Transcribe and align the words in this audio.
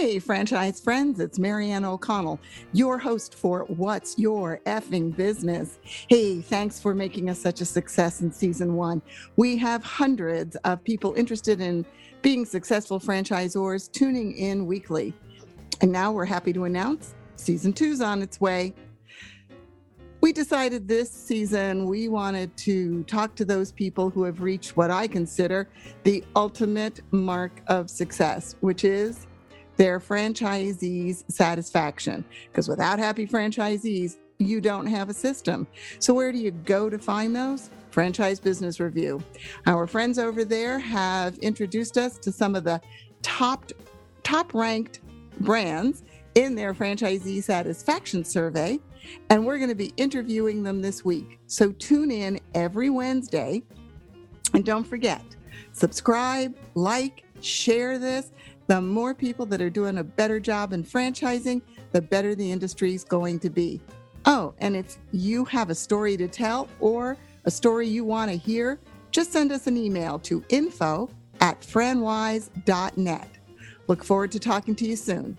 Hey, 0.00 0.20
franchise 0.20 0.78
friends, 0.78 1.18
it's 1.18 1.40
Marianne 1.40 1.84
O'Connell, 1.84 2.38
your 2.72 2.98
host 2.98 3.34
for 3.34 3.64
What's 3.64 4.16
Your 4.16 4.60
Effing 4.64 5.14
Business. 5.16 5.80
Hey, 5.82 6.40
thanks 6.40 6.78
for 6.78 6.94
making 6.94 7.28
us 7.28 7.40
such 7.40 7.60
a 7.60 7.64
success 7.64 8.20
in 8.20 8.30
season 8.30 8.76
one. 8.76 9.02
We 9.34 9.56
have 9.56 9.82
hundreds 9.82 10.54
of 10.54 10.84
people 10.84 11.14
interested 11.14 11.60
in 11.60 11.84
being 12.22 12.46
successful 12.46 13.00
franchisors 13.00 13.90
tuning 13.90 14.36
in 14.36 14.66
weekly. 14.66 15.14
And 15.80 15.90
now 15.90 16.12
we're 16.12 16.26
happy 16.26 16.52
to 16.52 16.62
announce 16.62 17.16
season 17.34 17.72
two's 17.72 18.00
on 18.00 18.22
its 18.22 18.40
way. 18.40 18.74
We 20.20 20.32
decided 20.32 20.86
this 20.86 21.10
season 21.10 21.86
we 21.86 22.08
wanted 22.08 22.56
to 22.58 23.02
talk 23.04 23.34
to 23.34 23.44
those 23.44 23.72
people 23.72 24.10
who 24.10 24.22
have 24.22 24.42
reached 24.42 24.76
what 24.76 24.92
I 24.92 25.08
consider 25.08 25.68
the 26.04 26.22
ultimate 26.36 27.00
mark 27.10 27.62
of 27.66 27.90
success, 27.90 28.54
which 28.60 28.84
is 28.84 29.27
their 29.78 29.98
franchisees' 29.98 31.24
satisfaction. 31.30 32.24
Because 32.50 32.68
without 32.68 32.98
happy 32.98 33.26
franchisees, 33.26 34.18
you 34.38 34.60
don't 34.60 34.86
have 34.86 35.08
a 35.08 35.14
system. 35.14 35.66
So, 35.98 36.12
where 36.12 36.30
do 36.30 36.38
you 36.38 36.50
go 36.50 36.90
to 36.90 36.98
find 36.98 37.34
those? 37.34 37.70
Franchise 37.90 38.38
Business 38.38 38.78
Review. 38.80 39.22
Our 39.66 39.86
friends 39.86 40.18
over 40.18 40.44
there 40.44 40.78
have 40.78 41.38
introduced 41.38 41.96
us 41.96 42.18
to 42.18 42.30
some 42.30 42.54
of 42.54 42.64
the 42.64 42.80
top 43.22 43.72
top 44.22 44.52
ranked 44.52 45.00
brands 45.40 46.02
in 46.34 46.54
their 46.54 46.74
franchisee 46.74 47.42
satisfaction 47.42 48.24
survey, 48.24 48.78
and 49.30 49.44
we're 49.44 49.56
going 49.56 49.70
to 49.70 49.74
be 49.74 49.92
interviewing 49.96 50.62
them 50.62 50.82
this 50.82 51.04
week. 51.04 51.40
So 51.46 51.72
tune 51.72 52.10
in 52.10 52.38
every 52.54 52.90
Wednesday, 52.90 53.62
and 54.54 54.64
don't 54.64 54.84
forget, 54.84 55.22
subscribe, 55.72 56.54
like, 56.74 57.24
share 57.40 57.98
this 57.98 58.30
the 58.68 58.80
more 58.80 59.14
people 59.14 59.46
that 59.46 59.62
are 59.62 59.70
doing 59.70 59.98
a 59.98 60.04
better 60.04 60.38
job 60.38 60.74
in 60.74 60.84
franchising, 60.84 61.62
the 61.92 62.02
better 62.02 62.34
the 62.34 62.52
industry 62.52 62.94
is 62.94 63.02
going 63.02 63.38
to 63.40 63.48
be. 63.48 63.80
Oh, 64.26 64.54
and 64.58 64.76
if 64.76 64.96
you 65.10 65.46
have 65.46 65.70
a 65.70 65.74
story 65.74 66.18
to 66.18 66.28
tell 66.28 66.68
or 66.78 67.16
a 67.46 67.50
story 67.50 67.88
you 67.88 68.04
want 68.04 68.30
to 68.30 68.36
hear, 68.36 68.78
just 69.10 69.32
send 69.32 69.52
us 69.52 69.66
an 69.66 69.78
email 69.78 70.18
to 70.20 70.44
info 70.50 71.08
at 71.40 71.64
franwise.net. 71.64 73.30
Look 73.86 74.04
forward 74.04 74.32
to 74.32 74.38
talking 74.38 74.74
to 74.74 74.86
you 74.86 74.96
soon. 74.96 75.38